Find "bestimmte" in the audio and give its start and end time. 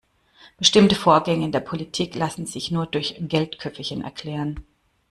0.57-0.95